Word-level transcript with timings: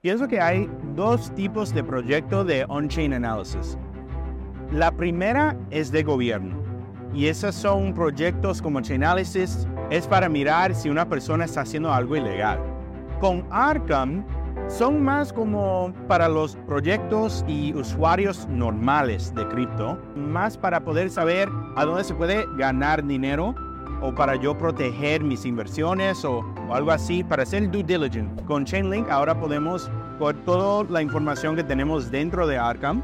Pienso 0.00 0.28
que 0.28 0.40
hay 0.40 0.70
dos 0.94 1.34
tipos 1.34 1.74
de 1.74 1.82
proyecto 1.82 2.44
de 2.44 2.64
on-chain 2.68 3.12
analysis. 3.12 3.76
La 4.70 4.92
primera 4.92 5.56
es 5.72 5.90
de 5.90 6.04
gobierno 6.04 6.56
y 7.12 7.26
esos 7.26 7.56
son 7.56 7.92
proyectos 7.94 8.62
como 8.62 8.80
Chainalysis, 8.80 9.66
es 9.90 10.06
para 10.06 10.28
mirar 10.28 10.72
si 10.72 10.88
una 10.88 11.08
persona 11.08 11.46
está 11.46 11.62
haciendo 11.62 11.92
algo 11.92 12.14
ilegal. 12.14 12.60
Con 13.18 13.44
Arkham 13.50 14.24
son 14.68 15.02
más 15.02 15.32
como 15.32 15.92
para 16.06 16.28
los 16.28 16.54
proyectos 16.68 17.44
y 17.48 17.74
usuarios 17.74 18.46
normales 18.46 19.34
de 19.34 19.48
cripto, 19.48 19.98
más 20.14 20.56
para 20.56 20.78
poder 20.84 21.10
saber 21.10 21.48
a 21.74 21.84
dónde 21.84 22.04
se 22.04 22.14
puede 22.14 22.46
ganar 22.56 23.04
dinero 23.04 23.52
o 24.00 24.14
para 24.14 24.36
yo 24.36 24.56
proteger 24.56 25.24
mis 25.24 25.44
inversiones 25.44 26.24
o, 26.24 26.44
algo 26.74 26.90
así, 26.90 27.24
para 27.24 27.42
hacer 27.42 27.70
due 27.70 27.82
diligence. 27.82 28.42
Con 28.46 28.64
Chainlink 28.64 29.08
ahora 29.10 29.38
podemos, 29.38 29.90
con 30.18 30.36
toda 30.44 30.84
la 30.90 31.02
información 31.02 31.56
que 31.56 31.64
tenemos 31.64 32.10
dentro 32.10 32.46
de 32.46 32.58
Arkham, 32.58 33.02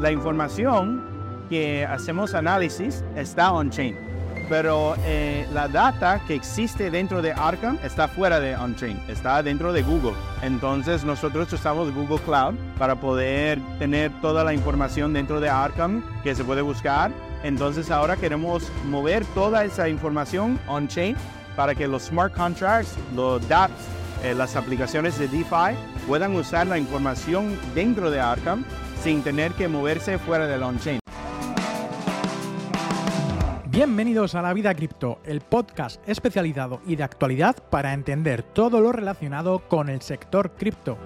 la 0.00 0.12
información 0.12 1.02
que 1.48 1.84
hacemos 1.86 2.34
análisis 2.34 3.04
está 3.16 3.52
on-chain 3.52 4.08
pero 4.48 4.94
eh, 5.04 5.46
la 5.52 5.68
data 5.68 6.20
que 6.26 6.34
existe 6.34 6.90
dentro 6.90 7.20
de 7.22 7.32
Arkham 7.32 7.78
está 7.84 8.08
fuera 8.08 8.40
de 8.40 8.56
on-chain, 8.56 8.98
está 9.08 9.42
dentro 9.42 9.72
de 9.72 9.82
Google. 9.82 10.14
Entonces 10.42 11.04
nosotros 11.04 11.52
usamos 11.52 11.92
Google 11.92 12.18
Cloud 12.20 12.54
para 12.78 12.96
poder 12.96 13.58
tener 13.78 14.10
toda 14.20 14.44
la 14.44 14.54
información 14.54 15.12
dentro 15.12 15.40
de 15.40 15.48
Arkham 15.48 16.02
que 16.22 16.34
se 16.34 16.44
puede 16.44 16.62
buscar. 16.62 17.10
Entonces 17.42 17.90
ahora 17.90 18.16
queremos 18.16 18.70
mover 18.86 19.24
toda 19.26 19.64
esa 19.64 19.88
información 19.88 20.58
on-chain 20.66 21.14
para 21.58 21.74
que 21.74 21.88
los 21.88 22.04
smart 22.04 22.32
contracts, 22.32 22.94
los 23.16 23.46
dApps, 23.48 23.74
eh, 24.22 24.32
las 24.32 24.54
aplicaciones 24.54 25.18
de 25.18 25.26
DeFi 25.26 25.74
puedan 26.06 26.36
usar 26.36 26.68
la 26.68 26.78
información 26.78 27.58
dentro 27.74 28.12
de 28.12 28.20
Arkham 28.20 28.64
sin 29.02 29.22
tener 29.22 29.50
que 29.54 29.66
moverse 29.66 30.18
fuera 30.18 30.46
del 30.46 30.62
on-chain. 30.62 31.00
Bienvenidos 33.66 34.36
a 34.36 34.42
La 34.42 34.52
Vida 34.52 34.72
Cripto, 34.72 35.18
el 35.24 35.40
podcast 35.40 36.00
especializado 36.08 36.80
y 36.86 36.94
de 36.94 37.02
actualidad 37.02 37.56
para 37.70 37.92
entender 37.92 38.44
todo 38.44 38.80
lo 38.80 38.92
relacionado 38.92 39.58
con 39.68 39.88
el 39.88 40.00
sector 40.00 40.52
cripto. 40.52 40.96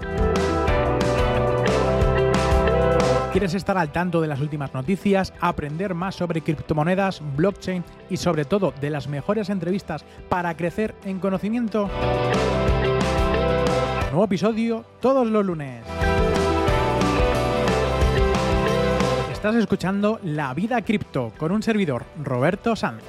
¿Quieres 3.33 3.55
estar 3.55 3.79
al 3.79 3.91
tanto 3.91 4.21
de 4.21 4.29
las 4.29 4.41
últimas 4.41 4.75
noticias, 4.75 5.33
aprender 5.41 5.95
más 5.95 6.17
sobre 6.17 6.43
criptomonedas, 6.43 7.23
blockchain 7.35 7.83
y 8.11 8.19
sobre 8.19 8.45
todo 8.45 8.75
de 8.79 8.91
las 8.91 9.09
mejores 9.09 9.49
entrevistas 9.49 10.05
para 10.29 10.55
crecer 10.55 10.95
en 11.07 11.19
conocimiento? 11.19 11.89
Nuevo 14.11 14.25
episodio 14.25 14.85
todos 15.01 15.27
los 15.27 15.47
lunes. 15.47 15.83
Estás 19.33 19.55
escuchando 19.55 20.21
La 20.23 20.53
Vida 20.53 20.83
Cripto 20.83 21.33
con 21.39 21.53
un 21.53 21.63
servidor, 21.63 22.05
Roberto 22.23 22.77
Sanz. 22.77 23.03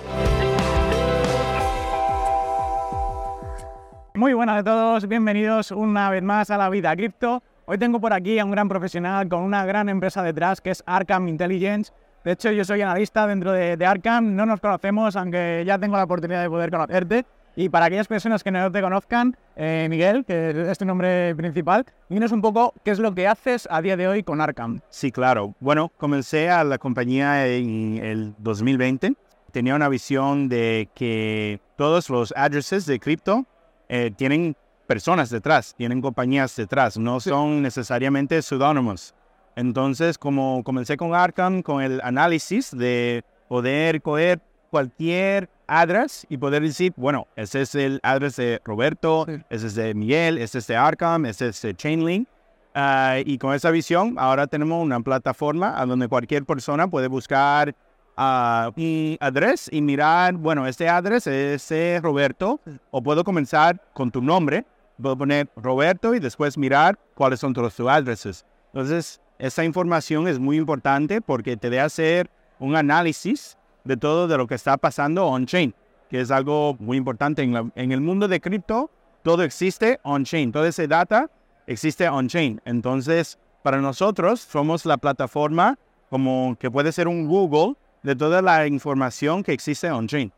Muy 4.14 4.34
buenas 4.34 4.62
a 4.62 4.64
todos, 4.64 5.06
bienvenidos 5.06 5.72
una 5.72 6.10
vez 6.10 6.24
más 6.24 6.50
a 6.50 6.58
La 6.58 6.70
Vida 6.70 6.96
Cripto. 6.96 7.44
Hoy 7.66 7.78
tengo 7.78 8.02
por 8.02 8.12
aquí 8.12 8.40
a 8.40 8.46
un 8.46 8.52
gran 8.52 8.68
profesional 8.68 9.30
con 9.30 9.42
una 9.42 9.66
gran 9.66 9.88
empresa 9.88 10.22
detrás 10.22 10.60
que 10.60 10.72
es 10.72 10.84
Arkham 10.86 11.30
Intelligence. 11.30 11.94
De 12.26 12.34
hecho, 12.34 12.52
yo 12.52 12.66
soy 12.66 12.82
analista 12.82 13.26
dentro 13.26 13.54
de, 13.54 13.78
de 13.78 13.86
Arkham, 13.86 14.36
no 14.36 14.46
nos 14.46 14.60
conocemos, 14.60 15.16
aunque 15.16 15.64
ya 15.66 15.80
tengo 15.80 15.96
la 15.96 16.04
oportunidad 16.04 16.42
de 16.42 16.50
poder 16.50 16.70
conocerte. 16.70 17.26
Y 17.56 17.70
para 17.70 17.86
aquellas 17.86 18.08
personas 18.08 18.44
que 18.44 18.52
no 18.52 18.70
te 18.70 18.82
conozcan, 18.82 19.38
eh, 19.56 19.88
Miguel, 19.90 20.26
que 20.26 20.70
es 20.70 20.78
tu 20.78 20.84
nombre 20.84 21.34
principal, 21.36 21.86
dinos 22.10 22.34
un 22.34 22.42
poco 22.42 22.74
qué 22.84 22.92
es 22.92 23.00
lo 23.00 23.16
que 23.16 23.30
haces 23.30 23.66
a 23.72 23.82
día 23.82 23.96
de 23.96 24.10
hoy 24.10 24.24
con 24.24 24.42
Arkham. 24.42 24.82
Sí, 24.90 25.14
claro. 25.14 25.56
Bueno, 25.62 25.90
comencé 25.98 26.50
a 26.50 26.66
la 26.66 26.78
compañía 26.78 27.48
en 27.48 27.98
el 28.04 28.34
2020. 28.40 29.14
Tenía 29.52 29.76
una 29.76 29.88
visión 29.88 30.50
de 30.50 30.90
que 30.96 31.62
todos 31.78 32.10
los 32.10 32.34
addresses 32.36 32.86
de 32.88 33.00
cripto 33.00 33.46
eh, 33.88 34.12
tienen 34.16 34.58
personas 34.88 35.30
detrás, 35.30 35.74
tienen 35.76 36.02
compañías 36.02 36.56
detrás, 36.56 36.98
no 36.98 37.20
son 37.20 37.62
necesariamente 37.62 38.42
pseudónimos. 38.42 39.14
Entonces, 39.56 40.18
como 40.18 40.64
comencé 40.64 40.98
con 40.98 41.14
Arkham, 41.14 41.62
con 41.62 41.82
el 41.82 42.02
análisis 42.02 42.72
de 42.72 43.24
poder 43.48 44.02
coger 44.02 44.42
cualquier 44.72 45.50
address 45.68 46.26
y 46.30 46.38
poder 46.38 46.64
decir, 46.64 46.94
bueno, 46.96 47.28
ese 47.36 47.62
es 47.62 47.76
el 47.76 48.00
address 48.02 48.38
de 48.38 48.62
Roberto, 48.66 49.28
ese 49.50 49.68
es 49.68 49.76
de 49.76 49.94
Miguel, 49.94 50.40
ese 50.40 50.58
es 50.58 50.68
de 50.68 50.76
Arkham, 50.76 51.26
ese 51.26 51.50
es 51.50 51.62
de 51.62 51.76
Chainlink. 51.76 52.28
Ah, 52.74 53.18
y 53.24 53.38
con 53.38 53.54
esa 53.54 53.70
visión, 53.70 54.16
ahora 54.18 54.48
tenemos 54.48 54.84
una 54.84 55.00
plataforma 55.00 55.80
a 55.80 55.86
donde 55.86 56.08
cualquier 56.08 56.44
persona 56.44 56.88
puede 56.88 57.08
buscar 57.08 57.76
uh, 58.18 58.72
un 58.76 59.18
address 59.20 59.70
y 59.72 59.82
mirar, 59.82 60.34
bueno, 60.34 60.68
este 60.68 60.88
address 60.88 61.28
es 61.28 61.68
de 61.70 62.00
Roberto, 62.02 62.60
o 62.92 63.02
puedo 63.02 63.24
comenzar 63.24 63.82
con 63.94 64.12
tu 64.12 64.22
nombre, 64.22 64.66
puedo 65.02 65.18
poner 65.18 65.50
Roberto 65.56 66.14
y 66.16 66.20
después 66.20 66.58
mirar 66.58 66.98
cuáles 67.16 67.40
son 67.40 67.54
todos 67.54 67.76
tus 67.76 67.88
addresses. 67.88 68.46
Entonces, 68.74 69.22
esa 69.40 69.64
información 69.64 70.28
es 70.28 70.40
muy 70.40 70.58
importante 70.58 71.22
porque 71.22 71.58
te 71.58 71.70
deja 71.70 71.86
hacer 71.86 72.30
un 72.60 72.76
análisis 72.76 73.58
de 73.84 73.98
todo 73.98 74.28
de 74.28 74.38
lo 74.38 74.48
que 74.48 74.56
está 74.56 74.78
pasando 74.78 75.28
on-chain, 75.28 75.74
que 76.10 76.22
es 76.22 76.32
algo 76.32 76.76
muy 76.80 76.98
importante. 76.98 77.42
En, 77.42 77.72
en 77.76 77.92
el 77.92 78.02
mundo 78.02 78.28
de 78.28 78.40
cripto, 78.40 78.90
todo 79.24 79.44
existe 79.44 80.00
on-chain, 80.04 80.52
toda 80.52 80.68
esa 80.68 80.88
data 80.88 81.30
existe 81.68 82.08
on-chain. 82.08 82.62
Entonces, 82.66 83.38
para 83.64 83.82
nosotros, 83.82 84.42
somos 84.42 84.86
la 84.86 84.98
plataforma 84.98 85.78
como 86.10 86.56
que 86.60 86.70
puede 86.70 86.92
ser 86.92 87.08
un 87.08 87.28
Google 87.28 87.76
de 88.04 88.16
toda 88.16 88.42
la 88.42 88.68
información 88.68 89.44
que 89.44 89.54
existe 89.54 89.90
on-chain. 89.90 90.32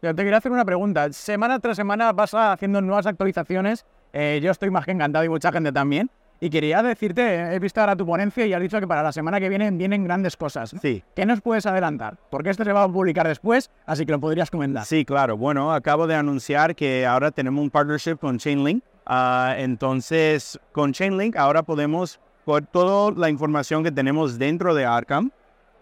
Te 0.00 0.14
quería 0.14 0.36
hacer 0.36 0.52
una 0.52 0.64
pregunta. 0.64 1.12
Semana 1.12 1.58
tras 1.58 1.76
semana 1.76 2.12
vas 2.12 2.32
haciendo 2.32 2.80
nuevas 2.80 3.06
actualizaciones. 3.06 3.84
Eh, 4.12 4.40
yo 4.42 4.52
estoy 4.52 4.70
más 4.70 4.84
que 4.84 4.92
encantado 4.92 5.24
y 5.24 5.28
mucha 5.28 5.50
gente 5.50 5.72
también. 5.72 6.08
Y 6.40 6.50
quería 6.50 6.84
decirte, 6.84 7.52
he 7.52 7.58
visto 7.58 7.80
ahora 7.80 7.96
tu 7.96 8.06
ponencia 8.06 8.46
y 8.46 8.52
has 8.52 8.60
dicho 8.60 8.78
que 8.78 8.86
para 8.86 9.02
la 9.02 9.10
semana 9.10 9.40
que 9.40 9.48
viene 9.48 9.72
vienen 9.72 10.04
grandes 10.04 10.36
cosas. 10.36 10.72
Sí. 10.80 11.02
¿Qué 11.16 11.26
nos 11.26 11.40
puedes 11.40 11.66
adelantar? 11.66 12.16
Porque 12.30 12.50
esto 12.50 12.64
se 12.64 12.72
va 12.72 12.84
a 12.84 12.88
publicar 12.88 13.26
después, 13.26 13.72
así 13.86 14.06
que 14.06 14.12
lo 14.12 14.20
podrías 14.20 14.48
comentar. 14.48 14.84
Sí, 14.84 15.04
claro. 15.04 15.36
Bueno, 15.36 15.72
acabo 15.72 16.06
de 16.06 16.14
anunciar 16.14 16.76
que 16.76 17.04
ahora 17.04 17.32
tenemos 17.32 17.60
un 17.60 17.70
partnership 17.70 18.18
con 18.18 18.38
Chainlink. 18.38 18.84
Uh, 19.10 19.54
entonces, 19.56 20.60
con 20.70 20.92
Chainlink 20.92 21.34
ahora 21.34 21.64
podemos, 21.64 22.20
por 22.44 22.64
toda 22.66 23.10
la 23.16 23.30
información 23.30 23.82
que 23.82 23.90
tenemos 23.90 24.38
dentro 24.38 24.74
de 24.76 24.84
Arkham, 24.84 25.32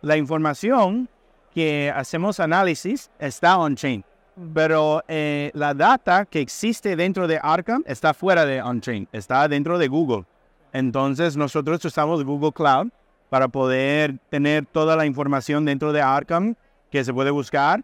la 0.01 0.17
información 0.17 1.07
que 1.56 1.91
hacemos 1.91 2.39
análisis 2.39 3.11
está 3.19 3.56
on-chain. 3.56 4.05
Pero 4.53 5.03
eh, 5.09 5.50
la 5.55 5.72
data 5.72 6.27
que 6.27 6.43
existe 6.43 6.94
dentro 6.97 7.27
de 7.27 7.41
Arkham 7.43 7.83
está 7.87 8.12
fuera 8.12 8.44
de 8.44 8.61
on-chain, 8.61 9.09
está 9.11 9.49
dentro 9.49 9.78
de 9.78 9.89
Google. 9.89 10.27
Entonces 10.75 11.34
nosotros 11.34 11.83
usamos 11.83 12.22
Google 12.25 12.53
Cloud 12.53 12.89
para 13.31 13.49
poder 13.49 14.19
tener 14.28 14.66
toda 14.66 14.97
la 14.97 15.06
información 15.06 15.65
dentro 15.65 15.95
de 15.95 16.03
Arkham 16.03 16.56
que 16.91 17.03
se 17.03 17.15
puede 17.15 17.31
buscar. 17.31 17.83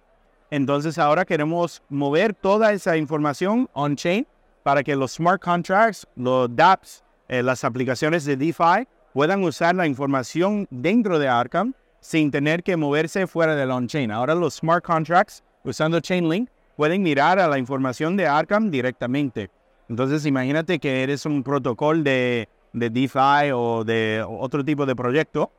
Entonces 0.50 0.98
ahora 0.98 1.24
queremos 1.24 1.82
mover 1.88 2.34
toda 2.34 2.74
esa 2.74 2.98
información 2.98 3.70
on-chain 3.72 4.26
para 4.64 4.82
que 4.82 4.94
los 4.94 5.12
smart 5.12 5.40
contracts, 5.42 6.06
los 6.14 6.54
dApps, 6.54 7.02
eh, 7.26 7.42
las 7.42 7.64
aplicaciones 7.64 8.26
de 8.26 8.36
DeFi 8.36 8.86
puedan 9.14 9.42
usar 9.42 9.74
la 9.74 9.86
información 9.86 10.66
dentro 10.68 11.18
de 11.18 11.28
Arkham 11.28 11.72
sin 12.02 12.30
tener 12.30 12.62
que 12.62 12.76
moverse 12.76 13.26
fuera 13.26 13.56
del 13.56 13.70
on-chain. 13.70 14.10
Ahora 14.10 14.34
los 14.34 14.56
smart 14.56 14.84
contracts 14.84 15.42
usando 15.64 15.98
Chainlink 16.00 16.50
pueden 16.76 17.02
mirar 17.02 17.38
a 17.38 17.48
la 17.48 17.56
información 17.56 18.18
de 18.18 18.26
Arkham 18.26 18.70
directamente. 18.70 19.50
Entonces 19.88 20.26
imagínate 20.26 20.78
que 20.78 21.02
eres 21.02 21.24
un 21.24 21.42
protocolo 21.42 22.02
de 22.02 22.46
de 22.72 22.90
DeFi 22.90 23.50
o 23.54 23.84
de 23.84 24.24
otro 24.26 24.64
tipo 24.64 24.86
de 24.86 24.96
proyecto 24.96 25.52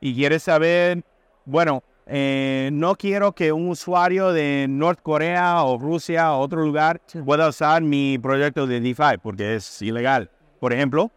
y 0.00 0.14
quieres 0.14 0.44
saber, 0.44 1.04
bueno, 1.44 1.82
eh, 2.06 2.70
no 2.72 2.94
quiero 2.96 3.32
que 3.32 3.52
un 3.52 3.68
usuario 3.68 4.32
de 4.32 4.66
North 4.68 5.00
Corea 5.02 5.62
o 5.62 5.78
Rusia 5.78 6.32
o 6.32 6.40
otro 6.40 6.64
lugar 6.64 7.00
pueda 7.24 7.48
usar 7.48 7.82
mi 7.82 8.18
proyecto 8.18 8.66
de 8.66 8.80
DeFi 8.80 9.18
porque 9.22 9.56
es 9.56 9.82
ilegal. 9.82 10.30
Por 10.60 10.72
ejemplo, 10.72 11.10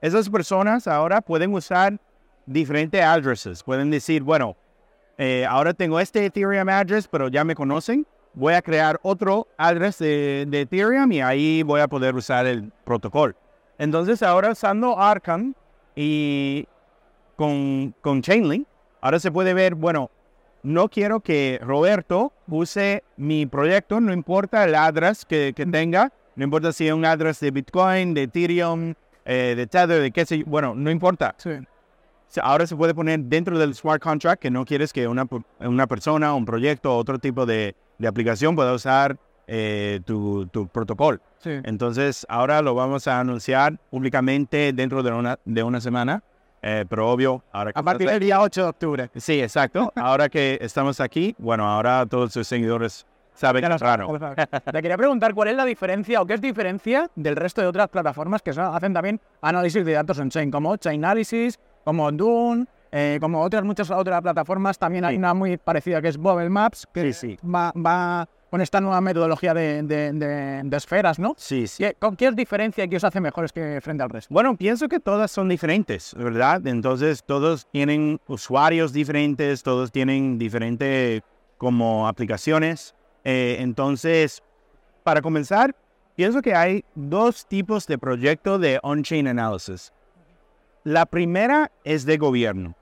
esas 0.00 0.28
personas 0.28 0.86
ahora 0.86 1.20
pueden 1.20 1.52
usar 1.54 1.98
diferentes 2.48 3.02
addresses. 3.02 3.62
Pueden 3.62 3.90
decir, 3.90 4.22
bueno, 4.22 4.56
eh, 5.18 5.44
ahora 5.48 5.74
tengo 5.74 6.00
este 6.00 6.24
Ethereum 6.24 6.68
address, 6.68 7.08
pero 7.08 7.28
ya 7.28 7.44
me 7.44 7.54
conocen. 7.54 8.06
Voy 8.34 8.54
a 8.54 8.62
crear 8.62 8.98
otro 9.02 9.48
address 9.56 9.98
de, 9.98 10.46
de 10.48 10.62
Ethereum 10.62 11.10
y 11.12 11.20
ahí 11.20 11.62
voy 11.62 11.80
a 11.80 11.88
poder 11.88 12.14
usar 12.14 12.46
el 12.46 12.70
protocolo. 12.84 13.34
Entonces 13.78 14.22
ahora 14.22 14.50
usando 14.50 14.98
Arkham 14.98 15.54
y 15.94 16.66
con, 17.36 17.94
con 18.00 18.22
Chainlink, 18.22 18.66
ahora 19.00 19.18
se 19.18 19.30
puede 19.30 19.54
ver, 19.54 19.74
bueno, 19.74 20.10
no 20.62 20.88
quiero 20.88 21.20
que 21.20 21.60
Roberto 21.62 22.32
use 22.48 23.04
mi 23.16 23.46
proyecto, 23.46 24.00
no 24.00 24.12
importa 24.12 24.64
el 24.64 24.74
address 24.74 25.24
que, 25.24 25.52
tenga, 25.70 26.12
no 26.36 26.44
importa 26.44 26.72
si 26.72 26.88
es 26.88 26.92
un 26.92 27.04
address 27.04 27.40
de 27.40 27.50
Bitcoin, 27.50 28.14
de 28.14 28.24
Ethereum, 28.24 28.94
eh, 29.24 29.54
de 29.56 29.66
Tether, 29.66 30.02
de 30.02 30.10
qué 30.10 30.26
sé 30.26 30.38
yo. 30.38 30.44
Bueno, 30.46 30.74
no 30.74 30.90
importa. 30.90 31.34
Sí. 31.38 31.50
Ahora 32.42 32.66
se 32.66 32.76
puede 32.76 32.94
poner 32.94 33.20
dentro 33.20 33.58
del 33.58 33.74
smart 33.74 34.02
contract 34.02 34.40
que 34.42 34.50
no 34.50 34.64
quieres 34.64 34.92
que 34.92 35.08
una, 35.08 35.26
una 35.60 35.86
persona, 35.86 36.34
un 36.34 36.44
proyecto, 36.44 36.94
otro 36.96 37.18
tipo 37.18 37.46
de, 37.46 37.74
de 37.98 38.08
aplicación 38.08 38.54
pueda 38.54 38.72
usar 38.74 39.16
eh, 39.46 40.00
tu, 40.04 40.46
tu 40.46 40.68
protocolo. 40.68 41.18
Sí. 41.38 41.50
Entonces, 41.64 42.26
ahora 42.28 42.60
lo 42.60 42.74
vamos 42.74 43.08
a 43.08 43.18
anunciar 43.20 43.78
públicamente 43.90 44.72
dentro 44.74 45.02
de 45.02 45.10
una, 45.12 45.38
de 45.44 45.62
una 45.62 45.80
semana. 45.80 46.22
eh, 46.60 46.84
pero 46.88 47.10
obvio, 47.10 47.42
ahora 47.52 47.72
que 47.72 47.78
A 47.78 47.82
partir 47.82 48.08
del 48.08 48.20
día 48.20 48.40
8 48.40 48.62
de 48.62 48.68
octubre. 48.68 49.10
Sí, 49.16 49.40
exacto. 49.40 49.92
Ahora 49.96 50.28
que 50.28 50.58
estamos 50.60 51.00
aquí, 51.00 51.34
bueno, 51.38 51.66
ahora 51.66 52.04
todos 52.06 52.32
sus 52.32 52.46
seguidores 52.48 53.06
saben 53.32 53.62
que 53.62 53.78
raro. 53.78 54.18
Te 54.72 54.82
quería 54.82 54.96
preguntar 54.96 55.32
cuál 55.32 55.48
es 55.48 55.56
la 55.56 55.64
diferencia 55.64 56.20
o 56.20 56.26
qué 56.26 56.34
es 56.34 56.40
diferencia 56.40 57.08
del 57.14 57.36
resto 57.36 57.60
de 57.60 57.68
otras 57.68 57.88
plataformas 57.88 58.42
que 58.42 58.50
hacen 58.50 58.92
también 58.92 59.20
análisis 59.40 59.84
de 59.84 59.92
datos 59.92 60.18
en 60.18 60.28
Chain, 60.30 60.50
como 60.50 60.76
Chainalysis, 60.76 61.60
como 61.88 62.12
Dune, 62.12 62.66
eh, 62.92 63.16
como 63.18 63.40
otras 63.40 63.64
muchas 63.64 63.90
otras 63.90 64.20
plataformas. 64.20 64.76
También 64.78 65.06
hay 65.06 65.14
Sí. 65.14 65.18
una 65.18 65.32
muy 65.32 65.56
parecida 65.56 66.02
que 66.02 66.08
es 66.08 66.18
Bubble 66.18 66.50
Maps, 66.50 66.86
que 66.92 67.14
Sí, 67.14 67.38
sí. 67.38 67.48
Va, 67.48 67.72
va 67.74 68.28
con 68.50 68.60
esta 68.60 68.78
nueva 68.78 69.00
metodología 69.00 69.54
de, 69.54 69.82
de- 69.84 70.12
de- 70.12 70.60
de 70.64 70.76
esferas, 70.76 71.18
¿no? 71.18 71.32
Sí, 71.38 71.66
sí. 71.66 71.82
¿Qué, 71.84 71.94
con 71.98 72.14
qué 72.14 72.28
os 72.28 72.36
diferencia 72.36 72.84
y 72.84 72.88
qué 72.90 72.96
os 72.96 73.04
hace 73.04 73.22
mejores 73.22 73.52
que 73.52 73.80
frente 73.80 74.02
al 74.02 74.10
resto? 74.10 74.32
Bueno, 74.34 74.54
pienso 74.54 74.86
que 74.86 75.00
todas 75.00 75.30
son 75.30 75.48
diferentes, 75.48 76.14
¿verdad? 76.14 76.66
Entonces, 76.66 77.22
todos 77.24 77.66
tienen 77.72 78.20
usuarios 78.26 78.92
diferentes, 78.92 79.62
todos 79.62 79.90
tienen 79.90 80.38
diferentes 80.38 81.22
como 81.56 82.06
aplicaciones. 82.06 82.94
Eh, 83.24 83.56
entonces, 83.60 84.42
para 85.04 85.22
comenzar, 85.22 85.74
pienso 86.16 86.42
que 86.42 86.54
hay 86.54 86.84
dos 86.94 87.46
tipos 87.46 87.86
de 87.86 87.96
proyecto 87.96 88.58
de 88.58 88.78
on-chain 88.82 89.26
analysis. 89.26 89.90
La 90.88 91.04
primera 91.04 91.70
es 91.84 92.06
de 92.06 92.16
gobierno. 92.16 92.74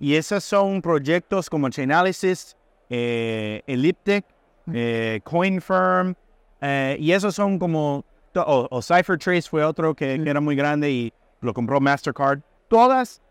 Y 0.00 0.16
esos 0.16 0.42
son 0.42 0.82
proyectos 0.82 1.48
como 1.48 1.68
Chainalysis, 1.68 2.56
eh, 2.90 3.62
Elliptic, 3.68 4.24
eh, 4.72 5.20
CoinFirm, 5.22 6.16
eh, 6.60 6.96
y 6.98 7.12
esos 7.12 7.36
son 7.36 7.60
como, 7.60 8.04
o, 8.34 8.66
o 8.68 8.82
CipherTrace 8.82 9.48
fue 9.48 9.62
otro 9.62 9.94
que, 9.94 10.20
que 10.20 10.28
era 10.28 10.40
muy 10.40 10.56
grande 10.56 10.90
y 10.90 11.12
lo 11.40 11.54
compró 11.54 11.80
Mastercard. 11.80 12.40
Todas 12.66 13.22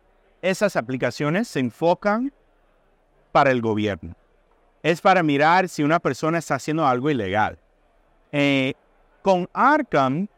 esas 0.41 0.77
aplicaciones 0.77 1.49
se 1.49 1.59
enfocan 1.59 2.31
para 3.33 3.51
el 3.51 3.61
gobierno. 3.61 4.15
Es 4.81 5.01
para 5.01 5.23
mirar 5.23 5.67
si 5.67 5.83
una 5.83 5.99
persona 5.99 6.37
está 6.37 6.55
haciendo 6.55 6.87
algo 6.87 7.09
ilegal. 7.09 7.59
Eh, 8.31 8.75
con 9.23 9.49
Arkham, 9.51 10.29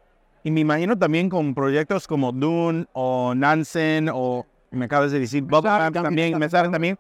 y 0.44 0.52
me 0.52 0.60
imagino 0.62 0.98
también 0.98 1.30
con 1.30 1.54
proyectos 1.54 2.08
como 2.08 2.32
Dune 2.32 2.86
o 2.94 3.34
Nansen 3.36 4.10
o 4.14 4.46
me 4.72 4.86
acabas 4.86 5.12
de 5.12 5.20
decir 5.20 5.44
Map 5.44 5.64
también, 5.94 6.38
Mezar 6.38 6.70
también, 6.72 6.98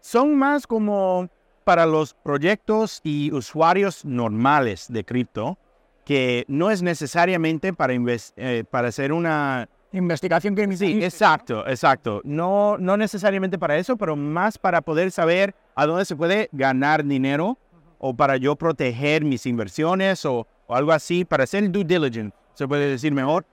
son 0.00 0.36
más 0.36 0.66
como 0.66 1.28
para 1.64 1.86
los 1.86 2.14
proyectos 2.14 3.00
y 3.04 3.32
usuarios 3.32 4.04
normales 4.04 4.86
de 4.88 5.04
cripto, 5.04 5.58
que 6.04 6.44
no 6.48 6.70
es 6.70 6.82
necesariamente 6.82 7.72
para, 7.72 7.94
eh, 8.36 8.64
para 8.70 8.88
hacer 8.88 9.12
una... 9.12 9.68
Investigación 9.92 10.54
Sí, 10.54 10.62
criminal. 10.62 11.02
exacto, 11.02 11.66
exacto. 11.66 12.20
No, 12.24 12.76
no 12.78 12.96
necesariamente 12.96 13.58
para 13.58 13.78
eso, 13.78 13.96
pero 13.96 14.16
más 14.16 14.58
para 14.58 14.82
poder 14.82 15.10
saber 15.10 15.54
a 15.74 15.86
dónde 15.86 16.04
se 16.04 16.16
puede 16.16 16.48
ganar 16.52 17.04
dinero 17.04 17.56
o 17.98 18.14
para 18.14 18.36
yo 18.36 18.54
proteger 18.56 19.24
mis 19.24 19.46
inversiones 19.46 20.24
o, 20.26 20.46
o 20.66 20.74
algo 20.74 20.92
así, 20.92 21.24
para 21.24 21.44
hacer 21.44 21.70
due 21.70 21.84
diligence, 21.84 22.36
se 22.58 22.66
puede 22.66 22.90
decir 22.90 23.12
mejor, 23.12 23.46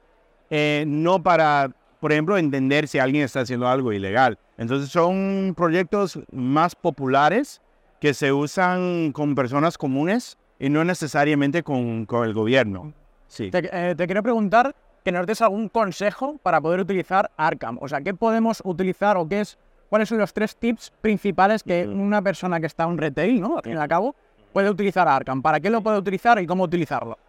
eh, 0.50 0.84
no 0.88 1.22
para, 1.22 1.70
por 2.00 2.12
ejemplo, 2.12 2.40
entender 2.40 2.88
si 2.88 2.98
alguien 2.98 3.24
está 3.24 3.42
haciendo 3.42 3.68
algo 3.68 3.94
ilegal. 3.94 4.40
Entonces 4.58 4.90
son 4.90 5.54
proyectos 5.56 6.20
más 6.32 6.76
populares 6.76 7.62
que 8.02 8.16
se 8.16 8.34
usan 8.34 9.12
con 9.12 9.36
personas 9.36 9.78
comunes 9.78 10.40
y 10.58 10.70
no 10.70 10.84
necesariamente 10.84 11.62
con, 11.62 12.08
con 12.08 12.26
el 12.26 12.34
gobierno. 12.34 12.94
Sí. 13.28 13.52
Te, 13.52 13.70
eh, 13.72 13.94
te 13.94 14.08
quiero 14.08 14.24
preguntar 14.24 14.76
que 15.04 15.12
nos 15.12 15.28
des 15.28 15.40
algún 15.44 15.70
consejo 15.70 16.40
para 16.42 16.60
poder 16.60 16.80
utilizar 16.80 17.30
Arkham. 17.38 17.78
O 17.82 17.88
sea, 17.88 18.02
¿qué 18.02 18.16
podemos 18.16 18.60
utilizar 18.66 19.18
o 19.18 19.28
qué 19.28 19.42
es, 19.42 19.60
cuáles 19.90 20.10
son 20.10 20.18
los 20.18 20.34
tres 20.34 20.56
tips 20.56 20.92
principales 21.02 21.62
que 21.62 21.86
una 21.88 22.24
persona 22.24 22.60
que 22.60 22.66
está 22.66 22.86
en 22.86 22.98
retail, 22.98 23.40
¿no? 23.40 23.58
Al 23.58 23.64
fin 23.64 23.74
y 23.74 23.76
al 23.76 23.88
cabo, 23.88 24.16
puede 24.52 24.68
utilizar 24.68 25.08
Arkham? 25.08 25.44
¿Para 25.44 25.60
qué 25.60 25.70
lo 25.70 25.82
puede 25.82 26.00
utilizar 26.00 26.42
y 26.42 26.48
cómo 26.48 26.64
utilizarlo? 26.64 27.20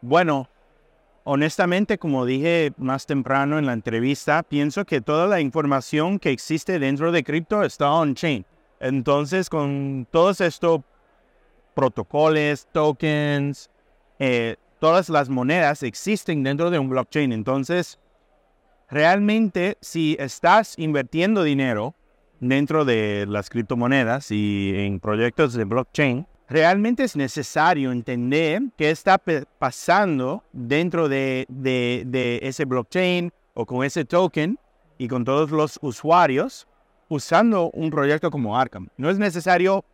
Bueno, 0.00 0.48
honestamente, 1.28 1.98
como 1.98 2.24
dije 2.24 2.72
más 2.78 3.04
temprano 3.04 3.58
en 3.58 3.66
la 3.66 3.72
entrevista, 3.72 4.44
pienso 4.44 4.84
que 4.84 5.00
toda 5.00 5.26
la 5.26 5.40
información 5.40 6.20
que 6.20 6.30
existe 6.30 6.78
dentro 6.78 7.10
de 7.10 7.24
cripto 7.24 7.64
está 7.64 7.90
on-chain. 7.90 8.46
Entonces, 8.78 9.50
con 9.50 10.06
todos 10.12 10.40
estos 10.40 10.82
protocolos, 11.74 12.68
tokens, 12.70 13.68
eh, 14.20 14.54
todas 14.78 15.08
las 15.08 15.28
monedas 15.28 15.82
existen 15.82 16.44
dentro 16.44 16.70
de 16.70 16.78
un 16.78 16.88
blockchain. 16.88 17.32
Entonces, 17.32 17.98
realmente, 18.88 19.78
si 19.80 20.16
estás 20.20 20.78
invirtiendo 20.78 21.42
dinero 21.42 21.96
dentro 22.38 22.84
de 22.84 23.26
las 23.28 23.50
criptomonedas 23.50 24.30
y 24.30 24.74
en 24.76 25.00
proyectos 25.00 25.54
de 25.54 25.64
blockchain, 25.64 26.28
realmente 26.48 27.04
es 27.04 27.16
necesario 27.16 27.92
entender 27.92 28.62
qué 28.76 28.90
está 28.90 29.20
pasando 29.58 30.44
dentro 30.52 31.08
de, 31.08 31.46
de- 31.48 32.04
de 32.06 32.40
ese 32.42 32.64
blockchain 32.64 33.32
o 33.54 33.66
con 33.66 33.84
ese 33.84 34.04
token 34.04 34.58
y 34.98 35.08
con 35.08 35.24
todos 35.24 35.50
los 35.50 35.78
usuarios 35.82 36.66
usando 37.08 37.70
un 37.70 37.90
proyecto 37.90 38.30
como 38.30 38.58
Arkham. 38.58 38.88
No 38.96 39.10
es 39.10 39.18
necesario 39.18 39.84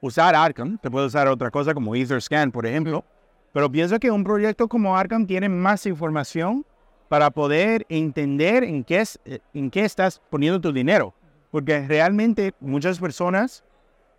usar 0.00 0.34
Arkham, 0.34 0.78
te 0.78 0.90
puede 0.90 1.06
usar 1.06 1.28
otra 1.28 1.50
cosa 1.50 1.74
como 1.74 1.94
Etherscan, 1.94 2.50
por 2.50 2.66
ejemplo, 2.66 3.04
pero 3.52 3.70
pienso 3.70 3.98
que 3.98 4.10
un 4.10 4.24
proyecto 4.24 4.68
como 4.68 4.96
Arkham 4.96 5.26
tiene 5.26 5.48
más 5.48 5.86
información 5.86 6.64
para 7.08 7.30
poder 7.30 7.84
entender 7.90 8.64
en 8.64 8.84
qué, 8.84 9.00
es, 9.00 9.20
eh, 9.26 9.40
en 9.52 9.70
qué 9.70 9.84
estás 9.84 10.20
poniendo 10.30 10.60
tu 10.60 10.72
dinero. 10.72 11.14
Porque 11.50 11.86
realmente 11.86 12.54
muchas 12.60 12.98
personas 12.98 13.62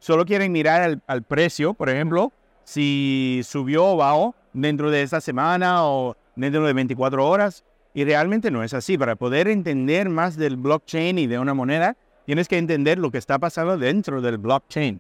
solo 0.04 0.26
quieren 0.26 0.52
mirar 0.52 0.82
al, 0.82 1.02
al 1.08 1.24
precio, 1.24 1.74
por 1.74 1.90
ejemplo, 1.90 2.34
si 2.66 3.42
subió 3.46 3.86
o 3.86 3.96
bajó 3.98 4.36
dentro 4.52 4.92
de 4.92 5.02
esa 5.02 5.22
semana 5.22 5.86
o 5.86 6.18
dentro 6.36 6.66
de 6.66 6.74
24 6.74 7.26
horas. 7.26 7.64
Y 7.94 8.04
realmente 8.04 8.52
no 8.52 8.64
es 8.64 8.74
así. 8.74 8.98
Para 8.98 9.16
poder 9.16 9.48
entender 9.48 10.10
más 10.10 10.36
del 10.36 10.58
blockchain 10.58 11.18
y 11.20 11.28
de 11.28 11.40
una 11.40 11.54
moneda, 11.54 11.96
tienes 12.26 12.48
que 12.50 12.58
entender 12.58 12.98
lo 12.98 13.12
que 13.12 13.18
está 13.18 13.40
pasando 13.40 13.78
dentro 13.78 14.22
del 14.22 14.38
blockchain. 14.40 15.00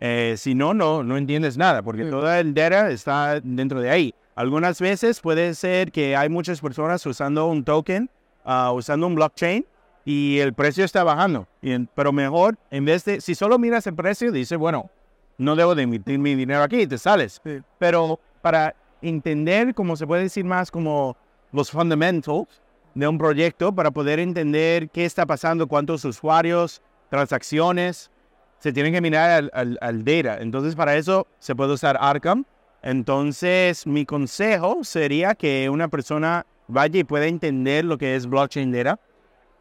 Eh, 0.00 0.34
si 0.36 0.54
no, 0.54 0.72
no, 0.72 1.02
no 1.02 1.16
entiendes 1.16 1.56
nada, 1.56 1.82
porque 1.82 2.04
Sí. 2.04 2.10
toda 2.10 2.38
el 2.38 2.54
data 2.54 2.90
está 2.90 3.40
dentro 3.40 3.80
de 3.80 3.90
ahí. 3.90 4.14
Algunas 4.36 4.80
veces 4.80 5.20
puede 5.20 5.54
ser 5.54 5.90
que 5.90 6.14
hay 6.16 6.28
muchas 6.28 6.60
personas 6.60 7.04
usando 7.06 7.46
un 7.46 7.64
token, 7.64 8.08
ah, 8.44 8.72
usando 8.72 9.06
un 9.06 9.14
blockchain, 9.14 9.64
y 10.04 10.38
el 10.38 10.52
precio 10.54 10.84
está 10.84 11.02
bajando. 11.04 11.46
Pero 11.94 12.12
mejor, 12.12 12.58
en 12.70 12.84
vez 12.84 13.04
de, 13.04 13.20
si 13.20 13.34
solo 13.34 13.58
miras 13.58 13.86
el 13.86 13.94
precio, 13.94 14.30
dice, 14.32 14.56
bueno, 14.56 14.90
no 15.38 15.56
debo 15.56 15.74
de 15.74 15.82
emitir 15.82 16.18
mi 16.18 16.34
dinero 16.34 16.62
aquí 16.62 16.82
y 16.82 16.86
te 16.86 16.98
sales. 16.98 17.40
Sí. 17.44 17.60
Pero 17.78 18.20
para 18.42 18.74
entender, 19.02 19.74
como 19.74 19.96
se 19.96 20.06
puede 20.06 20.22
decir 20.24 20.44
más, 20.44 20.70
como 20.70 21.16
los 21.52 21.70
fundamentals 21.70 22.62
de 22.94 23.08
un 23.08 23.18
proyecto, 23.18 23.74
para 23.74 23.90
poder 23.90 24.20
entender 24.20 24.88
qué 24.90 25.04
está 25.04 25.26
pasando, 25.26 25.66
cuántos 25.66 26.04
usuarios, 26.04 26.80
transacciones, 27.10 28.10
se 28.58 28.72
tienen 28.72 28.92
que 28.92 29.00
mirar 29.00 29.30
al, 29.30 29.50
al- 29.52 29.78
al 29.80 30.04
data. 30.04 30.38
Entonces, 30.40 30.74
para 30.76 30.96
eso 30.96 31.26
se 31.38 31.54
puede 31.54 31.72
usar 31.72 31.96
Arkham. 32.00 32.44
Entonces, 32.82 33.86
mi 33.86 34.04
consejo 34.06 34.84
sería 34.84 35.34
que 35.34 35.68
una 35.70 35.88
persona 35.88 36.46
vaya 36.68 37.00
y 37.00 37.04
pueda 37.04 37.26
entender 37.26 37.84
lo 37.84 37.98
que 37.98 38.14
es 38.14 38.26
blockchain 38.26 38.70
data, 38.72 38.98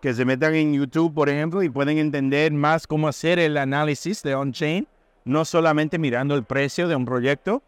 que 0.03 0.13
se 0.13 0.25
metan 0.25 0.53
en 0.53 0.73
YouTube, 0.73 1.13
por 1.13 1.29
ejemplo, 1.29 1.63
y 1.63 1.69
pueden 1.69 1.97
entender 1.97 2.51
más 2.51 2.87
cómo 2.87 3.07
hacer 3.07 3.39
el 3.39 3.55
análisis 3.55 4.21
de 4.21 4.35
on-chain, 4.35 4.85
no 5.23 5.45
solamente 5.45 5.97
mirando 5.97 6.35
el 6.35 6.43
precio 6.43 6.89
de 6.89 6.95
un 6.97 7.05
proyecto, 7.05 7.63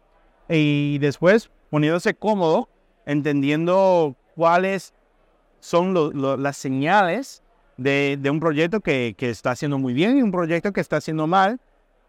y 0.46 0.98
después 0.98 1.48
poniéndose 1.70 2.12
cómodo, 2.12 2.68
entendiendo 3.06 4.14
cuáles 4.34 4.92
son 5.60 5.94
lo- 5.94 6.12
lo- 6.12 6.36
las 6.36 6.58
señales 6.58 7.42
de, 7.78 8.18
de 8.20 8.28
un 8.28 8.38
proyecto 8.38 8.80
que, 8.80 9.14
que 9.16 9.30
está 9.30 9.52
haciendo 9.52 9.78
muy 9.78 9.94
bien 9.94 10.18
y 10.18 10.22
un 10.22 10.30
proyecto 10.30 10.74
que 10.74 10.82
está 10.82 10.98
haciendo 10.98 11.26
mal, 11.26 11.58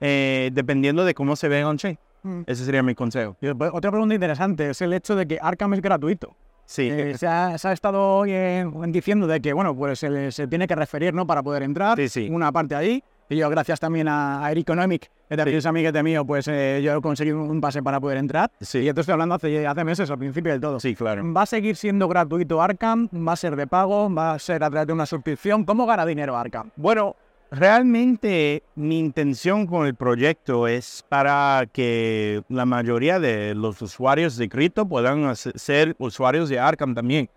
eh, 0.01 0.49
dependiendo 0.51 1.05
de 1.05 1.13
cómo 1.13 1.37
se 1.37 1.47
ve 1.47 1.63
on-chain. 1.63 1.97
Mm. 2.23 2.41
Ese 2.47 2.65
sería 2.65 2.83
mi 2.83 2.95
consejo. 2.95 3.37
Después, 3.39 3.71
Otra 3.73 3.91
pregunta 3.91 4.13
interesante 4.13 4.69
es 4.71 4.81
el 4.81 4.91
hecho 4.91 5.15
de 5.15 5.25
que 5.25 5.39
Arkham 5.41 5.73
es 5.73 5.81
gratuito. 5.81 6.35
Sí, 6.67 6.89
Eh, 6.91 7.17
se, 7.17 7.25
ha, 7.25 7.57
se 7.57 7.67
ha 7.69 7.71
estado 7.71 8.17
hoy 8.17 8.31
eh, 8.33 8.69
diciendo 8.89 9.25
de 9.25 9.39
que, 9.41 9.53
bueno, 9.53 9.73
pues 9.75 9.99
se, 9.99 10.09
le- 10.09 10.31
se 10.33 10.47
tiene 10.47 10.67
que 10.67 10.75
referir, 10.75 11.13
¿no? 11.13 11.25
Para 11.25 11.41
poder 11.41 11.63
entrar. 11.63 11.97
Sí, 11.97 12.09
sí. 12.09 12.27
Una 12.29 12.51
parte 12.51 12.75
ahí. 12.75 13.01
Y 13.29 13.37
yo, 13.37 13.49
gracias 13.49 13.79
también 13.79 14.07
a, 14.07 14.45
a 14.45 14.49
Air 14.51 14.59
Economic, 14.59 15.09
que 15.29 15.35
también 15.35 15.57
es 15.57 15.65
amiguete 15.65 16.01
mío, 16.03 16.25
pues 16.25 16.47
eh, 16.49 16.81
yo 16.83 17.01
conseguí 17.01 17.31
un 17.31 17.59
pase 17.59 17.81
para 17.83 17.99
poder 17.99 18.17
entrar. 18.17 18.51
Sí. 18.61 18.79
Y 18.79 18.83
ya 18.85 18.93
te 18.93 19.01
estoy 19.01 19.13
hablando 19.13 19.35
hace, 19.35 19.65
hace 19.67 19.83
meses, 19.83 20.09
al 20.11 20.17
principio 20.17 20.51
del 20.51 20.61
todo. 20.61 20.79
Sí, 20.79 20.93
claro. 20.95 21.23
¿Va 21.33 21.41
a 21.41 21.45
seguir 21.45 21.75
siendo 21.75 22.07
gratuito 22.07 22.61
Arkham? 22.61 23.09
¿Va 23.27 23.33
a 23.33 23.35
ser 23.37 23.55
de 23.55 23.67
pago? 23.67 24.13
¿Va 24.13 24.33
a 24.33 24.39
ser 24.39 24.63
a 24.63 24.69
través 24.69 24.87
de 24.87 24.93
una 24.93 25.05
suscripción? 25.05 25.65
¿Cómo 25.65 25.85
gana 25.85 26.05
dinero 26.05 26.37
Arkham? 26.37 26.69
Bueno, 26.77 27.15
realmente 27.51 28.63
mi 28.75 28.99
intención 28.99 29.67
con 29.67 29.87
el 29.87 29.95
proyecto 29.95 30.67
es 30.67 31.05
para 31.07 31.67
que 31.71 32.43
la 32.49 32.65
mayoría 32.65 33.19
de 33.19 33.55
los 33.55 33.81
usuarios 33.81 34.37
de 34.37 34.49
cripto 34.49 34.87
puedan 34.87 35.35
ser 35.35 35.95
usuarios 35.99 36.49
de 36.49 36.59
Arkham 36.59 36.93
también. 36.93 37.29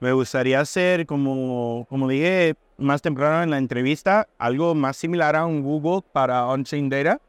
Me 0.00 0.12
gustaría 0.12 0.60
hacer, 0.60 1.06
como, 1.06 1.86
como 1.88 2.08
dije 2.08 2.56
más 2.76 3.00
temprano 3.00 3.42
en 3.42 3.50
la 3.50 3.58
entrevista, 3.58 4.26
algo 4.38 4.74
más 4.74 4.96
similar 4.96 5.36
a 5.36 5.46
un 5.46 5.62
Google 5.62 6.02
para 6.12 6.46
on-chain 6.46 6.88
data, 6.88 7.20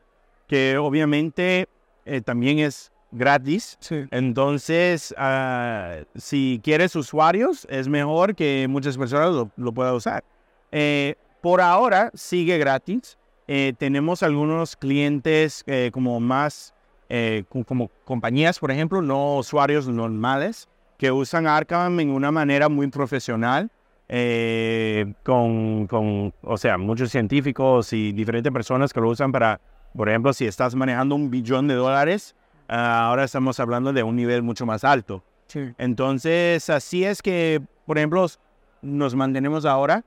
que 0.47 0.77
obviamente 0.77 1.67
eh, 2.05 2.21
también 2.21 2.59
es 2.59 2.91
gratis. 3.11 3.77
Sí. 3.79 4.05
Entonces, 4.11 5.13
ah, 5.17 5.99
si 6.15 6.59
quieres 6.63 6.95
usuarios, 6.95 7.67
es 7.69 7.87
mejor 7.87 8.35
que 8.35 8.67
muchas 8.67 8.97
personas 8.97 9.29
lo, 9.29 9.51
lo 9.55 9.71
puedan 9.71 9.93
usar. 9.93 10.23
Eh, 10.71 11.15
por 11.45 11.61
ahora 11.61 12.09
sigue 12.15 12.57
gratis. 12.57 13.19
Eh, 13.47 13.73
tenemos 13.77 14.23
algunos 14.23 14.75
clientes 14.75 15.63
eh, 15.67 15.91
como 15.93 16.19
más, 16.19 16.73
eh, 17.07 17.43
co- 17.47 17.63
como 17.63 17.91
compañías, 18.03 18.57
por 18.57 18.71
ejemplo, 18.71 18.99
no 19.03 19.35
usuarios 19.35 19.87
normales, 19.87 20.67
que 20.97 21.11
usan 21.11 21.45
Arkham 21.45 21.99
en 21.99 22.09
una 22.09 22.31
manera 22.31 22.67
muy 22.67 22.87
profesional, 22.87 23.69
con, 25.21 25.85
con, 25.85 26.33
o 26.41 26.57
sea, 26.57 26.79
muchos 26.79 27.11
científicos 27.11 27.93
y 27.93 28.11
diferentes 28.11 28.51
personas 28.51 28.91
que 28.91 28.99
lo 28.99 29.09
usan 29.09 29.31
para, 29.31 29.61
por 29.95 30.09
ejemplo, 30.09 30.33
si 30.33 30.47
estás 30.47 30.73
manejando 30.73 31.13
un 31.13 31.29
billón 31.29 31.67
de 31.67 31.75
dólares, 31.75 32.35
ah, 32.67 33.05
ahora 33.05 33.23
estamos 33.23 33.59
hablando 33.59 33.93
de 33.93 34.01
un 34.01 34.15
nivel 34.15 34.41
mucho 34.41 34.65
más 34.65 34.83
alto. 34.83 35.23
Sí. 35.45 35.75
Entonces, 35.77 36.71
así 36.71 37.03
es 37.05 37.21
que, 37.21 37.61
por 37.85 37.99
ejemplo, 37.99 38.25
nos 38.81 39.13
mantenemos 39.13 39.63
ahora. 39.65 40.03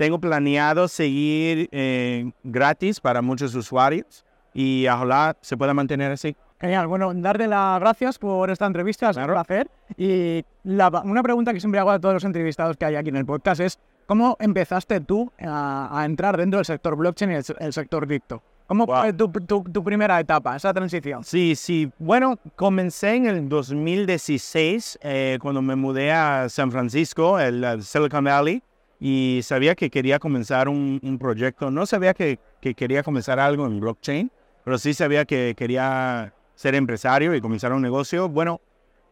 Tengo 0.00 0.18
planeado 0.18 0.88
seguir 0.88 1.68
eh, 1.72 2.32
gratis 2.42 2.98
para 3.00 3.20
muchos 3.20 3.54
usuarios 3.54 4.24
y 4.54 4.86
ojalá 4.88 5.36
se 5.42 5.58
pueda 5.58 5.74
mantener 5.74 6.10
así. 6.10 6.34
Genial, 6.58 6.86
bueno, 6.86 7.12
darte 7.12 7.46
las 7.46 7.78
gracias 7.80 8.18
por 8.18 8.48
esta 8.50 8.64
entrevista, 8.64 9.10
es 9.10 9.18
un 9.18 9.26
placer. 9.26 9.70
Y 9.98 10.42
la- 10.64 11.02
una 11.04 11.22
pregunta 11.22 11.52
que 11.52 11.60
siempre 11.60 11.80
hago 11.80 11.90
a 11.90 11.98
todos 11.98 12.14
los 12.14 12.24
entrevistados 12.24 12.78
que 12.78 12.86
hay 12.86 12.96
aquí 12.96 13.10
en 13.10 13.16
el 13.16 13.26
podcast 13.26 13.60
es, 13.60 13.78
¿cómo 14.06 14.38
empezaste 14.40 15.02
tú 15.02 15.30
a, 15.38 15.90
a 16.00 16.06
entrar 16.06 16.38
dentro 16.38 16.56
del 16.56 16.64
sector 16.64 16.96
blockchain 16.96 17.32
y 17.32 17.34
el, 17.34 17.44
el 17.58 17.72
sector 17.74 18.06
cripto? 18.06 18.42
¿Cómo 18.68 18.86
Wow. 18.86 19.00
fue 19.02 19.12
tu, 19.12 19.28
tu- 19.30 19.64
tu 19.64 19.84
primera 19.84 20.18
etapa, 20.18 20.56
esa 20.56 20.72
transición? 20.72 21.24
Sí, 21.24 21.54
sí. 21.56 21.90
Bueno, 21.98 22.38
comencé 22.56 23.16
en 23.16 23.26
el 23.26 23.48
2016 23.50 24.98
eh, 25.02 25.38
cuando 25.42 25.60
me 25.60 25.76
mudé 25.76 26.10
a 26.10 26.48
San 26.48 26.72
Francisco, 26.72 27.38
el, 27.38 27.62
el 27.64 27.82
Silicon 27.82 28.24
Valley, 28.24 28.62
y 29.00 29.40
sabía 29.42 29.74
que 29.74 29.90
quería 29.90 30.18
comenzar 30.18 30.68
un, 30.68 31.00
un 31.02 31.18
proyecto. 31.18 31.70
No 31.70 31.86
sabía 31.86 32.12
que, 32.14 32.38
que 32.60 32.74
quería 32.74 33.02
comenzar 33.02 33.40
algo 33.40 33.66
en 33.66 33.80
blockchain, 33.80 34.30
pero 34.64 34.76
sí 34.78 34.92
sabía 34.94 35.24
que 35.24 35.54
quería 35.56 36.34
ser 36.54 36.74
empresario 36.74 37.34
y 37.34 37.40
comenzar 37.40 37.72
un 37.72 37.80
negocio. 37.82 38.28
Bueno, 38.28 38.60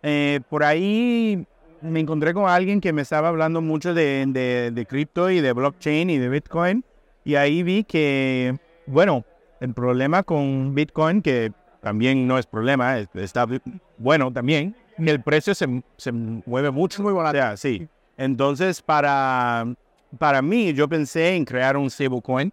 eh, 0.03 0.41
por 0.51 0.63
ahí 0.63 1.47
me 1.81 2.01
encontré 2.01 2.35
con 2.35 2.49
alguien 2.49 2.81
que 2.81 2.93
me 2.93 3.03
estaba 3.03 3.29
hablando 3.29 3.61
mucho 3.63 3.95
de, 3.95 4.25
de, 4.29 4.71
de 4.73 4.87
cripto 4.87 5.31
y 5.31 5.41
de 5.41 5.53
blockchain 5.53 6.11
y 6.11 6.19
de 6.19 6.29
Bitcoin. 6.29 6.85
Y 7.25 7.37
ahí 7.37 7.63
vi 7.63 7.85
que, 7.85 8.57
bueno, 8.87 9.25
el 9.61 9.73
problema 9.75 10.23
con 10.23 10.75
Bitcoin, 10.75 11.23
que 11.23 11.53
también 11.81 12.27
no 12.27 12.39
es 12.39 12.47
problema, 12.47 12.99
es- 12.99 13.09
está 13.15 13.47
bueno 13.97 14.33
también, 14.33 14.75
el 14.99 15.23
precio 15.23 15.55
se, 15.55 15.83
se 15.97 16.13
mueve 16.13 16.71
mucho. 16.71 17.03
Muy 17.03 17.13
volátil. 17.13 17.41
O 17.41 17.43
sea, 17.43 17.57
sí. 17.57 17.89
Entonces, 18.19 18.83
para, 18.83 19.65
para 20.19 20.43
mí, 20.43 20.75
yo 20.75 20.89
pensé 20.89 21.37
en 21.37 21.45
crear 21.45 21.77
un 21.77 21.89
stablecoin 21.89 22.53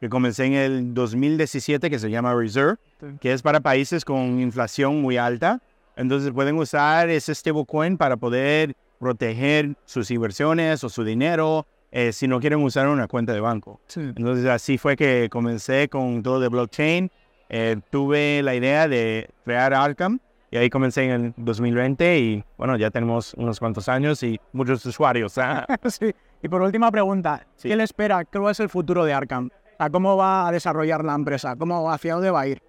que 0.00 0.08
comencé 0.08 0.44
en 0.44 0.52
el 0.52 0.94
2017, 0.94 1.90
que 1.90 1.98
se 1.98 2.10
llama 2.10 2.34
Reserve, 2.34 2.76
que 3.20 3.32
es 3.32 3.42
para 3.42 3.58
países 3.58 4.04
con 4.04 4.38
inflación 4.38 5.02
muy 5.02 5.16
alta. 5.16 5.60
Entonces, 5.96 6.30
pueden 6.30 6.56
usar 6.56 7.08
ese 7.08 7.34
stablecoin 7.34 7.96
para 7.96 8.16
poder 8.16 8.76
proteger 9.00 9.74
sus 9.86 10.10
inversiones 10.10 10.84
o 10.84 10.88
su 10.88 11.02
dinero 11.02 11.66
eh, 11.90 12.12
si 12.12 12.28
no 12.28 12.38
quieren 12.38 12.62
usar 12.62 12.86
una 12.88 13.08
cuenta 13.08 13.32
de 13.32 13.40
banco. 13.40 13.80
Sí. 13.86 14.00
Entonces 14.00 14.44
así 14.46 14.76
fue 14.76 14.96
que 14.96 15.28
comencé 15.30 15.88
con 15.88 16.22
todo 16.22 16.38
de 16.40 16.48
blockchain. 16.48 17.10
Eh, 17.48 17.76
tuve 17.90 18.42
la 18.42 18.54
idea 18.54 18.88
de 18.88 19.30
crear 19.44 19.72
Arkham 19.72 20.20
y 20.50 20.56
ahí 20.56 20.70
comencé 20.70 21.04
en 21.04 21.10
el 21.10 21.34
2020 21.36 22.18
y 22.18 22.44
bueno, 22.56 22.76
ya 22.76 22.90
tenemos 22.90 23.34
unos 23.34 23.58
cuantos 23.58 23.88
años 23.88 24.22
y 24.22 24.40
muchos 24.52 24.84
usuarios. 24.86 25.36
¿ah? 25.38 25.66
Sí. 25.88 26.14
Y 26.42 26.48
por 26.48 26.62
última 26.62 26.90
pregunta, 26.90 27.46
Sí. 27.56 27.68
¿qué 27.68 27.76
le 27.76 27.82
espera? 27.84 28.24
¿Cuál 28.24 28.52
es 28.52 28.60
el 28.60 28.68
futuro 28.68 29.04
de 29.04 29.12
Arkham? 29.12 29.50
Sea, 29.76 29.90
¿Cómo 29.90 30.16
va 30.16 30.48
a 30.48 30.52
desarrollar 30.52 31.04
la 31.04 31.14
empresa? 31.14 31.56
¿Cómo, 31.56 31.90
¿Hacia 31.90 32.14
dónde 32.14 32.30
va 32.30 32.40
a 32.40 32.46
ir? 32.46 32.62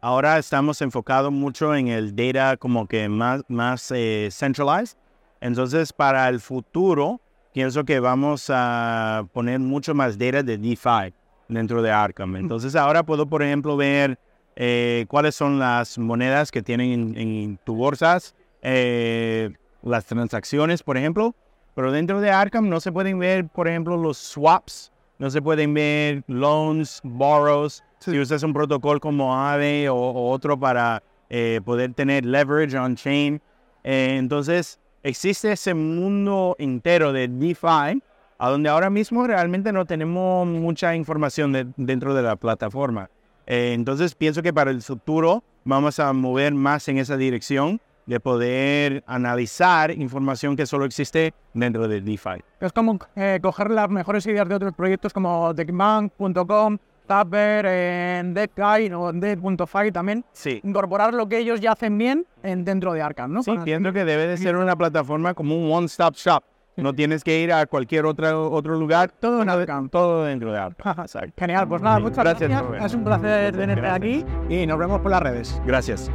Ahora 0.00 0.38
estamos 0.38 0.82
enfocados 0.82 1.30
mucho 1.30 1.74
en 1.74 1.88
el 1.88 2.14
data 2.16 2.56
como 2.56 2.86
que 2.88 3.08
más, 3.08 3.42
más 3.48 3.90
eh, 3.94 4.28
centralized. 4.32 4.96
Entonces 5.40 5.92
para 5.92 6.28
el 6.28 6.40
futuro 6.40 7.20
pienso 7.52 7.84
que 7.84 8.00
vamos 8.00 8.50
a 8.52 9.24
poner 9.32 9.60
mucho 9.60 9.94
más 9.94 10.18
data 10.18 10.42
de 10.42 10.58
DeFi 10.58 11.14
dentro 11.48 11.82
de 11.82 11.90
Arkham. 11.90 12.36
Entonces 12.36 12.74
ahora 12.74 13.02
puedo, 13.04 13.26
por 13.26 13.42
ejemplo, 13.42 13.76
ver 13.76 14.18
eh, 14.56 15.06
cuáles 15.08 15.34
son 15.34 15.58
las 15.58 15.98
monedas 15.98 16.50
que 16.50 16.62
tienen 16.62 16.92
en, 16.92 17.18
en 17.18 17.58
tu 17.64 17.74
bolsas, 17.74 18.34
eh, 18.62 19.50
las 19.82 20.04
transacciones, 20.06 20.82
por 20.82 20.96
ejemplo. 20.96 21.34
Pero 21.74 21.90
dentro 21.90 22.20
de 22.20 22.30
Arkham 22.30 22.68
no 22.68 22.80
se 22.80 22.92
pueden 22.92 23.18
ver, 23.18 23.48
por 23.48 23.66
ejemplo, 23.66 23.96
los 23.96 24.18
swaps, 24.18 24.92
no 25.18 25.30
se 25.30 25.40
pueden 25.40 25.72
ver 25.72 26.22
loans, 26.26 27.00
borrows. 27.02 27.82
Si 27.98 28.18
usas 28.18 28.42
un 28.42 28.52
protocolo 28.52 29.00
como 29.00 29.34
Aave 29.34 29.88
o, 29.88 29.94
o 29.96 30.30
otro 30.30 30.58
para 30.58 31.02
eh, 31.30 31.60
poder 31.64 31.94
tener 31.94 32.26
leverage 32.26 32.76
on-chain. 32.76 33.40
Eh, 33.84 34.16
entonces, 34.18 34.78
existe 35.02 35.52
ese 35.52 35.72
mundo 35.72 36.56
entero 36.58 37.12
de 37.12 37.28
DeFi, 37.28 38.02
a 38.38 38.50
donde 38.50 38.68
ahora 38.68 38.90
mismo 38.90 39.26
realmente 39.26 39.72
no 39.72 39.86
tenemos 39.86 40.46
mucha 40.46 40.94
información 40.94 41.52
de- 41.52 41.68
dentro 41.76 42.12
de 42.12 42.22
la 42.22 42.36
plataforma. 42.36 43.08
Eh, 43.46 43.72
entonces, 43.74 44.14
pienso 44.14 44.42
que 44.42 44.52
para 44.52 44.70
el 44.70 44.82
futuro 44.82 45.42
vamos 45.64 45.98
a 45.98 46.12
mover 46.12 46.54
más 46.54 46.88
en 46.88 46.98
esa 46.98 47.16
dirección 47.16 47.80
de 48.06 48.18
poder 48.20 49.04
analizar 49.06 49.90
información 49.92 50.56
que 50.56 50.66
solo 50.66 50.84
existe 50.84 51.34
dentro 51.54 51.86
de 51.86 52.00
DeFi. 52.00 52.42
Es 52.60 52.72
como 52.72 52.98
eh, 53.14 53.38
coger 53.40 53.70
las 53.70 53.88
mejores 53.90 54.26
ideas 54.26 54.48
de 54.48 54.54
otros 54.54 54.74
proyectos 54.74 55.12
como 55.12 55.54
TechBank.com, 55.54 56.78
Tapper, 57.06 57.66
en 57.66 58.34
DeadGuy 58.34 58.92
o 58.92 59.12
Dead.fi 59.12 59.92
también. 59.92 60.24
Sí. 60.32 60.60
Incorporar 60.64 61.14
lo 61.14 61.28
que 61.28 61.38
ellos 61.38 61.60
ya 61.60 61.72
hacen 61.72 61.96
bien 61.98 62.26
en, 62.42 62.64
dentro 62.64 62.92
de 62.92 63.02
Arkham, 63.02 63.32
¿no? 63.32 63.42
Sí, 63.42 63.52
pienso 63.64 63.92
que 63.92 64.04
debe 64.04 64.26
de 64.26 64.36
ser 64.36 64.56
una 64.56 64.76
plataforma 64.76 65.34
como 65.34 65.56
un 65.56 65.70
one-stop 65.72 66.14
shop. 66.14 66.42
No 66.76 66.94
tienes 66.94 67.22
que 67.22 67.40
ir 67.40 67.52
a 67.52 67.66
cualquier 67.66 68.06
otra, 68.06 68.38
otro 68.38 68.76
lugar. 68.78 69.12
Todo 69.20 69.42
en 69.42 69.48
Todo- 69.90 70.24
dentro 70.24 70.52
de. 70.52 70.58
Exacto. 70.58 71.32
Genial, 71.38 71.68
pues 71.68 71.82
nada, 71.82 71.98
muchas 71.98 72.24
Gracias, 72.24 72.50
gracias. 72.50 72.84
Es 72.86 72.94
un 72.94 73.04
placer 73.04 73.56
tenerte 73.56 73.86
aquí 73.86 74.24
y 74.48 74.66
nos 74.66 74.78
vemos 74.78 75.00
por 75.00 75.10
las 75.10 75.22
redes. 75.22 75.60
Gracias. 75.66 76.10